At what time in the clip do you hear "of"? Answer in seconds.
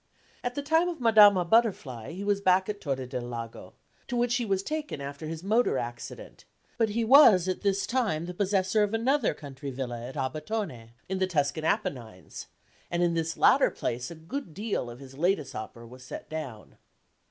0.89-0.99, 8.81-8.95, 14.89-14.97